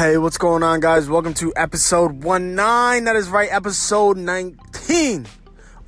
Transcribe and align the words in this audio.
Hey, 0.00 0.16
what's 0.16 0.38
going 0.38 0.62
on, 0.62 0.80
guys? 0.80 1.10
Welcome 1.10 1.34
to 1.34 1.52
episode 1.56 2.24
19. 2.24 3.04
That 3.04 3.16
is 3.16 3.28
right, 3.28 3.50
episode 3.52 4.16
19. 4.16 5.26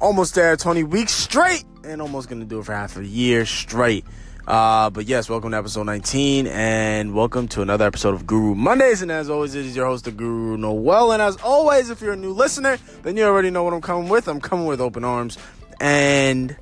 Almost 0.00 0.34
there, 0.34 0.54
20 0.54 0.84
weeks 0.84 1.14
straight, 1.14 1.64
and 1.82 2.02
almost 2.02 2.28
gonna 2.28 2.44
do 2.44 2.58
it 2.58 2.66
for 2.66 2.74
half 2.74 2.98
a 2.98 3.06
year 3.06 3.46
straight. 3.46 4.04
Uh, 4.46 4.90
but 4.90 5.06
yes, 5.06 5.30
welcome 5.30 5.52
to 5.52 5.56
episode 5.56 5.84
19, 5.84 6.46
and 6.46 7.14
welcome 7.14 7.48
to 7.48 7.62
another 7.62 7.86
episode 7.86 8.12
of 8.12 8.26
Guru 8.26 8.54
Mondays. 8.54 9.00
And 9.00 9.10
as 9.10 9.30
always, 9.30 9.54
it 9.54 9.64
is 9.64 9.74
your 9.74 9.86
host, 9.86 10.04
the 10.04 10.12
Guru 10.12 10.58
Noel. 10.58 11.12
And 11.12 11.22
as 11.22 11.36
always, 11.36 11.88
if 11.88 12.02
you're 12.02 12.12
a 12.12 12.16
new 12.16 12.34
listener, 12.34 12.76
then 13.04 13.16
you 13.16 13.24
already 13.24 13.48
know 13.48 13.62
what 13.62 13.72
I'm 13.72 13.80
coming 13.80 14.10
with. 14.10 14.28
I'm 14.28 14.42
coming 14.42 14.66
with 14.66 14.82
open 14.82 15.04
arms 15.04 15.38
and 15.80 16.54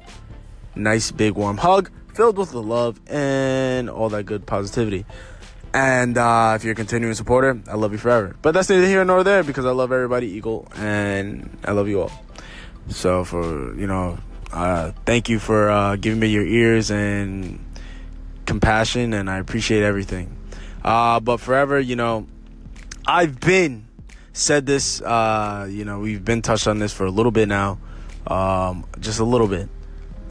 nice 0.77 1.11
big 1.11 1.33
warm 1.33 1.57
hug 1.57 1.91
filled 2.15 2.39
with 2.39 2.53
the 2.53 2.63
love 2.63 3.01
and 3.09 3.91
all 3.91 4.09
that 4.11 4.25
good 4.25 4.47
positivity. 4.47 5.05
And 5.73 6.19
uh, 6.19 6.55
if 6.57 6.65
you're 6.65 6.73
a 6.73 6.77
continuing 6.77 7.15
supporter, 7.15 7.61
I 7.69 7.77
love 7.77 7.93
you 7.93 7.99
forever. 7.99 8.37
But 8.43 8.53
that's 8.53 8.69
neither 8.69 8.87
here 8.87 9.05
nor 9.05 9.23
there 9.23 9.45
because 9.45 9.67
I 9.67 9.71
love 9.71 9.93
everybody 9.93 10.37
equal 10.37 10.67
and 10.75 11.59
I 11.65 11.73
love 11.73 11.89
you 11.89 12.03
all. 12.03 12.13
So 12.89 13.25
for 13.25 13.75
you 13.77 13.87
know, 13.87 14.19
uh, 14.53 14.93
thank 15.07 15.29
you 15.29 15.39
for 15.39 15.71
uh, 15.71 15.97
giving 15.97 16.19
me 16.19 16.29
your 16.29 16.45
ears 16.45 16.91
and 16.91 17.65
compassion, 18.47 19.15
and 19.15 19.31
I 19.31 19.39
appreciate 19.39 19.85
everything. 19.85 20.37
Uh, 20.83 21.21
but 21.21 21.39
forever, 21.39 21.79
you 21.79 21.95
know, 21.95 22.27
I've 23.07 23.39
been 23.39 23.87
said 24.33 24.67
this. 24.67 25.01
Uh, 25.01 25.69
you 25.71 25.85
know, 25.85 26.01
we've 26.01 26.25
been 26.25 26.43
touched 26.43 26.67
on 26.67 26.81
this 26.81 26.93
for 26.93 27.05
a 27.05 27.11
little 27.11 27.33
bit 27.33 27.47
now, 27.47 27.79
um, 28.27 28.85
just 28.99 29.21
a 29.21 29.25
little 29.25 29.47
bit. 29.47 29.69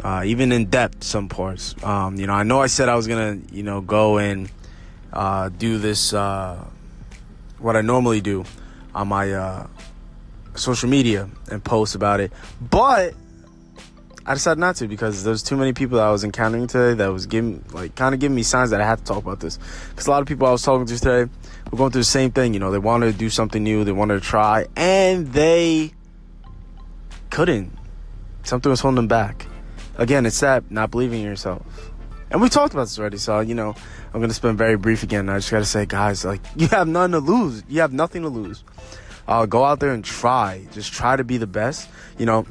Uh, 0.04 0.24
even 0.26 0.52
in 0.52 0.66
depth, 0.66 1.04
some 1.04 1.30
parts. 1.30 1.76
Um, 1.84 2.16
you 2.16 2.28
know, 2.28 2.34
I 2.34 2.44
know 2.44 2.62
I 2.62 2.68
said 2.68 2.90
I 2.90 2.96
was 2.96 3.08
gonna, 3.08 3.40
you 3.52 3.64
know, 3.64 3.82
go 3.82 4.18
and 4.18 4.50
uh, 5.14 5.50
do 5.50 5.78
this, 5.78 6.14
uh, 6.14 6.64
what 7.58 7.76
I 7.76 7.82
normally 7.82 8.22
do 8.22 8.46
on 8.94 9.08
my 9.08 9.32
uh, 9.32 9.68
social 10.56 10.90
media 10.90 11.30
and 11.52 11.64
post 11.64 11.96
about 11.96 12.20
it. 12.20 12.32
But 12.60 13.14
I 14.26 14.34
decided 14.34 14.60
not 14.60 14.76
to 14.78 14.88
because 14.88 15.24
there's 15.24 15.42
too 15.42 15.58
many 15.58 15.74
people 15.74 15.98
that 15.98 16.06
I 16.06 16.12
was 16.12 16.24
encountering 16.24 16.68
today 16.68 16.94
that 16.96 17.08
was 17.08 17.26
giving, 17.26 17.64
like, 17.72 17.96
kind 17.96 18.14
of 18.14 18.22
giving 18.22 18.36
me 18.36 18.44
signs 18.44 18.70
that 18.70 18.80
I 18.80 18.86
had 18.86 19.00
to 19.00 19.04
talk 19.04 19.24
about 19.24 19.40
this. 19.40 19.58
Because 19.90 20.08
a 20.08 20.12
lot 20.12 20.22
of 20.22 20.28
people 20.28 20.48
I 20.48 20.52
was 20.52 20.62
talking 20.62 20.86
to 20.86 20.98
today 20.98 21.32
were 21.72 21.78
going 21.78 21.92
through 21.92 22.02
the 22.02 22.06
same 22.06 22.32
thing. 22.32 22.54
You 22.54 22.60
know, 22.60 22.72
they 22.72 22.78
wanted 22.78 23.12
to 23.12 23.18
do 23.18 23.30
something 23.30 23.64
new, 23.64 23.84
they 23.84 23.92
wanted 23.92 24.22
to 24.22 24.28
try, 24.28 24.68
and 24.76 25.28
they 25.34 25.94
couldn't. 27.30 27.76
Something 28.44 28.70
was 28.70 28.82
holding 28.82 28.98
them 28.98 29.08
back. 29.08 29.48
Again, 29.98 30.26
it's 30.26 30.40
that 30.40 30.70
not 30.72 30.92
believing 30.92 31.22
in 31.22 31.26
yourself. 31.26 31.92
And 32.32 32.42
we 32.42 32.50
talked 32.50 32.74
about 32.74 32.84
this 32.84 33.00
already, 33.00 33.18
so 33.18 33.40
you 33.40 33.56
know, 33.56 33.76
I'm 34.14 34.22
gonna 34.22 34.34
spend 34.34 34.58
very 34.58 34.78
brief 34.78 35.04
again. 35.04 35.30
I 35.30 35.38
just 35.38 35.52
gotta 35.52 35.66
say, 35.66 35.86
guys, 35.86 36.24
like 36.24 36.42
you 36.56 36.68
have 36.68 36.88
nothing 36.88 37.14
to 37.14 37.20
lose. 37.20 37.64
You 37.68 37.82
have 37.82 37.94
nothing 37.94 38.22
to 38.22 38.30
lose. 38.30 38.64
Uh, 39.28 39.46
go 39.46 39.64
out 39.64 39.80
there 39.80 39.92
and 39.92 40.04
try. 40.04 40.66
Just 40.72 40.94
try 40.94 41.16
to 41.16 41.24
be 41.24 41.38
the 41.38 41.48
best. 41.48 41.90
You 42.18 42.26
know, 42.26 42.46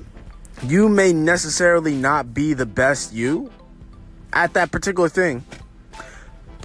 you 0.64 0.88
may 0.88 1.12
necessarily 1.12 1.94
not 1.94 2.34
be 2.34 2.54
the 2.54 2.66
best 2.66 3.12
you 3.12 3.50
at 4.32 4.54
that 4.54 4.70
particular 4.70 5.08
thing. 5.08 5.44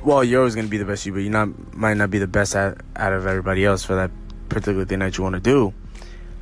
Well, 0.03 0.23
you're 0.23 0.39
always 0.41 0.55
gonna 0.55 0.67
be 0.67 0.77
the 0.77 0.85
best 0.85 1.05
you, 1.05 1.13
but 1.13 1.19
you 1.19 1.29
not 1.29 1.73
might 1.73 1.95
not 1.95 2.09
be 2.09 2.17
the 2.17 2.27
best 2.27 2.55
at, 2.55 2.77
out 2.95 3.13
of 3.13 3.27
everybody 3.27 3.63
else 3.63 3.85
for 3.85 3.95
that 3.95 4.11
particular 4.49 4.85
thing 4.85 4.99
that 4.99 5.17
you 5.17 5.23
want 5.23 5.35
to 5.35 5.41
do. 5.41 5.73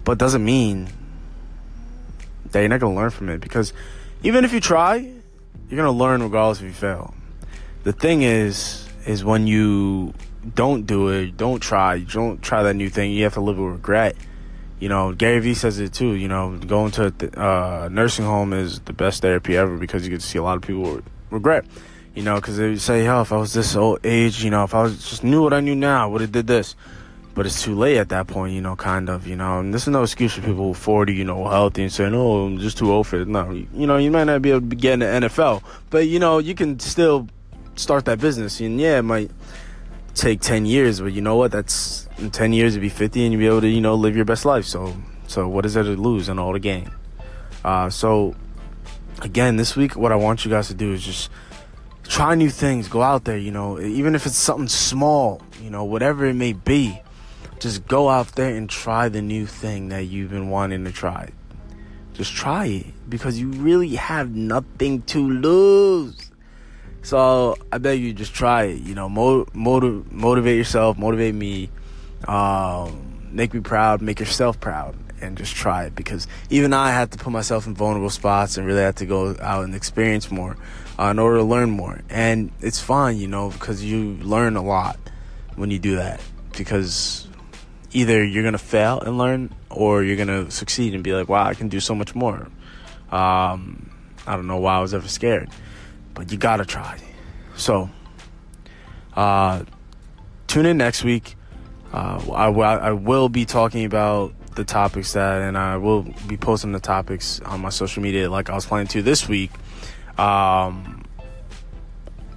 But 0.03 0.17
doesn't 0.17 0.43
mean 0.43 0.89
that 2.51 2.59
you're 2.59 2.69
not 2.69 2.79
gonna 2.79 2.95
learn 2.95 3.09
from 3.09 3.29
it 3.29 3.41
because 3.41 3.73
even 4.23 4.45
if 4.45 4.53
you 4.53 4.59
try 4.59 5.11
you're 5.71 5.77
gonna 5.77 5.97
learn 5.97 6.21
regardless 6.21 6.59
if 6.59 6.65
you 6.65 6.73
fail. 6.73 7.13
The 7.83 7.93
thing 7.93 8.21
is, 8.21 8.87
is 9.05 9.23
when 9.23 9.47
you 9.47 10.13
don't 10.53 10.85
do 10.85 11.07
it, 11.07 11.37
don't 11.37 11.61
try, 11.61 11.99
don't 11.99 12.41
try 12.41 12.63
that 12.63 12.75
new 12.75 12.89
thing, 12.89 13.11
you 13.11 13.23
have 13.23 13.35
to 13.35 13.41
live 13.41 13.57
with 13.57 13.71
regret. 13.71 14.15
You 14.79 14.89
know, 14.89 15.13
Gary 15.13 15.39
Vee 15.39 15.53
says 15.53 15.79
it 15.79 15.93
too. 15.93 16.13
You 16.15 16.27
know, 16.27 16.57
going 16.57 16.91
to 16.91 17.13
a 17.37 17.39
uh, 17.39 17.89
nursing 17.89 18.25
home 18.25 18.51
is 18.51 18.79
the 18.81 18.93
best 18.93 19.21
therapy 19.21 19.55
ever 19.55 19.77
because 19.77 20.03
you 20.03 20.09
get 20.09 20.21
to 20.21 20.27
see 20.27 20.39
a 20.39 20.43
lot 20.43 20.57
of 20.57 20.63
people 20.63 21.01
regret. 21.29 21.65
You 22.15 22.23
know, 22.23 22.35
because 22.35 22.57
they 22.57 22.75
say, 22.75 23.07
"Oh, 23.07 23.21
if 23.21 23.31
I 23.31 23.37
was 23.37 23.53
this 23.53 23.75
old 23.75 23.99
age, 24.03 24.43
you 24.43 24.49
know, 24.49 24.63
if 24.63 24.73
I 24.73 24.81
was 24.81 24.97
just 25.07 25.23
knew 25.23 25.43
what 25.43 25.53
I 25.53 25.61
knew 25.61 25.75
now, 25.75 26.09
would 26.09 26.21
have 26.21 26.31
did 26.31 26.47
this." 26.47 26.75
But 27.33 27.45
it's 27.45 27.61
too 27.61 27.75
late 27.75 27.97
at 27.97 28.09
that 28.09 28.27
point, 28.27 28.53
you 28.53 28.61
know, 28.61 28.75
kind 28.75 29.09
of, 29.09 29.25
you 29.25 29.35
know. 29.35 29.59
And 29.59 29.73
this 29.73 29.83
is 29.83 29.87
no 29.87 30.03
excuse 30.03 30.33
for 30.33 30.41
people 30.41 30.67
who 30.67 30.73
40, 30.73 31.13
you 31.13 31.23
know, 31.23 31.47
healthy 31.47 31.83
and 31.83 31.91
saying, 31.91 32.13
oh, 32.13 32.45
I'm 32.45 32.59
just 32.59 32.77
too 32.77 32.91
old 32.91 33.07
for 33.07 33.21
it. 33.21 33.27
No, 33.27 33.51
you 33.51 33.87
know, 33.87 33.97
you 33.97 34.11
might 34.11 34.25
not 34.25 34.41
be 34.41 34.51
able 34.51 34.69
to 34.69 34.75
get 34.75 34.93
in 34.93 34.99
the 34.99 35.27
NFL, 35.27 35.63
but, 35.89 36.07
you 36.07 36.19
know, 36.19 36.39
you 36.39 36.55
can 36.55 36.79
still 36.79 37.27
start 37.75 38.05
that 38.05 38.19
business. 38.19 38.59
And 38.59 38.79
yeah, 38.79 38.99
it 38.99 39.03
might 39.03 39.31
take 40.13 40.41
10 40.41 40.65
years, 40.65 40.99
but 40.99 41.13
you 41.13 41.21
know 41.21 41.37
what? 41.37 41.51
That's 41.51 42.07
in 42.17 42.31
10 42.31 42.53
years, 42.53 42.75
you'll 42.75 42.81
be 42.81 42.89
50 42.89 43.23
and 43.23 43.33
you'll 43.33 43.39
be 43.39 43.47
able 43.47 43.61
to, 43.61 43.69
you 43.69 43.81
know, 43.81 43.95
live 43.95 44.15
your 44.15 44.25
best 44.25 44.43
life. 44.43 44.65
So, 44.65 44.93
so 45.27 45.47
what 45.47 45.65
is 45.65 45.73
there 45.73 45.83
to 45.83 45.95
lose 45.95 46.27
in 46.27 46.37
all 46.37 46.51
the 46.51 46.59
game? 46.59 46.91
Uh, 47.63 47.89
so, 47.89 48.35
again, 49.21 49.55
this 49.55 49.77
week, 49.77 49.95
what 49.95 50.11
I 50.11 50.15
want 50.15 50.43
you 50.43 50.51
guys 50.51 50.67
to 50.67 50.73
do 50.73 50.91
is 50.91 51.05
just 51.05 51.29
try 52.03 52.35
new 52.35 52.49
things. 52.49 52.89
Go 52.89 53.01
out 53.01 53.23
there, 53.23 53.37
you 53.37 53.51
know, 53.51 53.79
even 53.79 54.15
if 54.15 54.25
it's 54.25 54.35
something 54.35 54.67
small, 54.67 55.41
you 55.61 55.69
know, 55.69 55.85
whatever 55.85 56.25
it 56.25 56.33
may 56.33 56.51
be 56.51 56.99
just 57.59 57.87
go 57.87 58.09
out 58.09 58.29
there 58.35 58.55
and 58.55 58.69
try 58.69 59.09
the 59.09 59.21
new 59.21 59.45
thing 59.45 59.89
that 59.89 60.05
you've 60.05 60.31
been 60.31 60.49
wanting 60.49 60.83
to 60.85 60.91
try. 60.91 61.29
Just 62.13 62.33
try 62.33 62.65
it 62.65 63.09
because 63.09 63.39
you 63.39 63.49
really 63.49 63.95
have 63.95 64.35
nothing 64.35 65.01
to 65.03 65.19
lose. 65.19 66.31
So 67.03 67.57
I 67.71 67.77
beg 67.77 68.01
you, 68.01 68.13
just 68.13 68.33
try 68.33 68.63
it. 68.63 68.81
You 68.81 68.95
know, 68.95 69.09
motiv- 69.09 70.11
motivate 70.11 70.57
yourself, 70.57 70.97
motivate 70.97 71.33
me, 71.33 71.69
um, 72.27 73.29
make 73.31 73.53
me 73.53 73.59
proud, 73.59 74.01
make 74.01 74.19
yourself 74.19 74.59
proud, 74.59 74.95
and 75.21 75.37
just 75.37 75.55
try 75.55 75.85
it. 75.85 75.95
Because 75.95 76.27
even 76.49 76.73
I 76.73 76.91
had 76.91 77.11
to 77.13 77.17
put 77.17 77.31
myself 77.31 77.65
in 77.65 77.73
vulnerable 77.73 78.09
spots 78.09 78.57
and 78.57 78.67
really 78.67 78.81
had 78.81 78.97
to 78.97 79.05
go 79.05 79.35
out 79.41 79.63
and 79.63 79.73
experience 79.73 80.29
more 80.29 80.57
uh, 80.99 81.05
in 81.05 81.19
order 81.19 81.37
to 81.37 81.43
learn 81.43 81.71
more. 81.71 82.01
And 82.09 82.51
it's 82.61 82.79
fine, 82.79 83.17
you 83.17 83.27
know, 83.27 83.49
because 83.49 83.83
you 83.83 84.17
learn 84.21 84.55
a 84.55 84.63
lot 84.63 84.99
when 85.55 85.71
you 85.71 85.79
do 85.79 85.95
that. 85.95 86.21
Because 86.55 87.27
either 87.91 88.23
you're 88.23 88.43
gonna 88.43 88.57
fail 88.57 88.99
and 88.99 89.17
learn, 89.17 89.53
or 89.69 90.03
you're 90.03 90.17
gonna 90.17 90.49
succeed 90.51 90.93
and 90.93 91.03
be 91.03 91.13
like, 91.13 91.29
"Wow, 91.29 91.45
I 91.45 91.53
can 91.53 91.69
do 91.69 91.79
so 91.79 91.95
much 91.95 92.15
more." 92.15 92.47
Um, 93.11 93.89
I 94.25 94.35
don't 94.35 94.47
know 94.47 94.57
why 94.57 94.75
I 94.75 94.79
was 94.79 94.93
ever 94.93 95.07
scared, 95.07 95.49
but 96.13 96.31
you 96.31 96.37
gotta 96.37 96.65
try. 96.65 96.97
So, 97.55 97.89
uh, 99.15 99.63
tune 100.47 100.65
in 100.65 100.77
next 100.77 101.03
week. 101.03 101.35
Uh, 101.93 102.21
I, 102.33 102.47
I 102.47 102.91
will 102.91 103.27
be 103.27 103.45
talking 103.45 103.83
about 103.83 104.33
the 104.55 104.63
topics 104.63 105.13
that, 105.13 105.41
and 105.41 105.57
I 105.57 105.77
will 105.77 106.03
be 106.27 106.37
posting 106.37 106.71
the 106.71 106.79
topics 106.79 107.39
on 107.41 107.61
my 107.61 107.69
social 107.69 108.01
media 108.01 108.29
like 108.29 108.49
I 108.49 108.55
was 108.55 108.65
planning 108.65 108.87
to 108.87 109.01
this 109.01 109.27
week. 109.27 109.51
Um, 110.17 111.03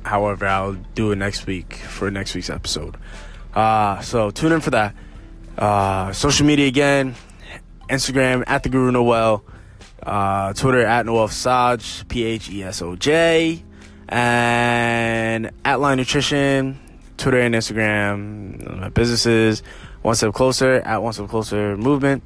however, 0.05 0.47
I'll 0.47 0.75
do 0.95 1.13
it 1.13 1.17
next 1.17 1.47
week 1.47 1.75
for 1.75 2.11
next 2.11 2.35
week's 2.35 2.51
episode. 2.51 2.97
Uh, 3.55 4.01
so 4.01 4.31
tune 4.31 4.53
in 4.53 4.61
for 4.61 4.71
that. 4.71 4.95
Uh, 5.57 6.13
social 6.13 6.47
media 6.47 6.67
again 6.67 7.15
Instagram 7.89 8.45
at 8.47 8.63
the 8.63 8.69
Guru 8.69 8.91
Noel, 8.91 9.45
uh, 10.03 10.53
Twitter 10.55 10.85
at 10.85 11.07
Noel 11.07 11.29
Saj, 11.29 12.07
P 12.09 12.25
H 12.25 12.51
E 12.51 12.63
S 12.63 12.83
O 12.83 12.97
J, 12.97 13.63
and 14.09 15.51
at 15.65 15.81
Line 15.81 15.99
Nutrition, 15.99 16.79
Twitter 17.17 17.41
and 17.41 17.55
Instagram, 17.55 18.81
my 18.81 18.89
businesses, 18.89 19.63
One 20.03 20.15
Step 20.15 20.35
Closer, 20.35 20.75
at 20.75 21.03
One 21.03 21.13
Step 21.13 21.29
Closer 21.29 21.77
Movement 21.77 22.23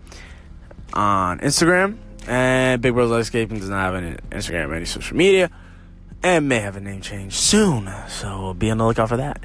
on 0.93 1.41
Instagram. 1.41 1.99
And 2.27 2.83
Big 2.83 2.93
Brother 2.93 3.15
Landscaping 3.15 3.59
does 3.59 3.71
not 3.71 3.81
have 3.81 3.95
any 3.95 4.17
Instagram 4.31 4.69
or 4.69 4.75
any 4.75 4.85
social 4.85 5.17
media 5.17 5.51
and 6.23 6.49
may 6.49 6.61
have 6.61 6.77
a 6.77 6.81
name 6.81 7.01
change 7.01 7.35
soon. 7.35 7.91
So 8.09 8.55
be 8.55 8.71
on 8.71 8.79
the 8.79 8.85
lookout 8.85 9.09
for 9.09 9.17
that. 9.17 9.43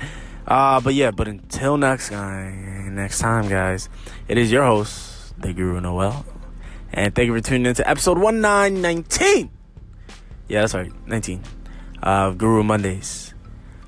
Uh, 0.47 0.81
but 0.81 0.93
yeah, 0.93 1.11
but 1.11 1.27
until 1.27 1.77
next 1.77 2.09
guy, 2.09 2.51
next 2.91 3.19
time, 3.19 3.47
guys, 3.47 3.89
it 4.27 4.37
is 4.37 4.51
your 4.51 4.65
host, 4.65 5.39
the 5.39 5.53
Guru 5.53 5.79
Noel, 5.79 6.25
and 6.91 7.15
thank 7.15 7.27
you 7.27 7.33
for 7.33 7.41
tuning 7.41 7.65
in 7.67 7.75
to 7.75 7.89
episode 7.89 8.17
one 8.17 8.41
nine 8.41 8.81
nineteen. 8.81 9.49
Yeah, 10.49 10.61
that's 10.61 10.73
right, 10.73 10.91
nineteen 11.07 11.41
of 12.01 12.37
Guru 12.37 12.63
Mondays. 12.63 13.33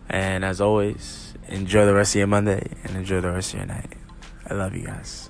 And 0.10 0.46
as 0.46 0.62
always, 0.62 1.34
enjoy 1.50 1.86
the 1.86 1.94
rest 1.94 2.16
of 2.16 2.20
your 2.20 2.28
Monday 2.28 2.72
and 2.84 2.96
enjoy 2.96 3.20
the 3.22 3.32
rest 3.32 3.54
of 3.54 3.60
your 3.60 3.68
night. 3.68 3.94
I 4.48 4.54
love 4.54 4.76
you 4.76 4.86
guys. 4.86 5.30